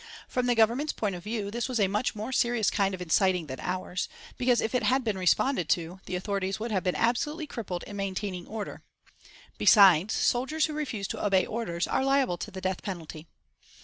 [0.27, 3.45] From the Government's point of view this was a much more serious kind of inciting
[3.45, 7.45] than ours, because if it had been responded to the authorities would have been absolutely
[7.45, 8.81] crippled in maintaining order.
[9.59, 13.27] Besides, soldiers who refuse to obey orders are liable to the death penalty.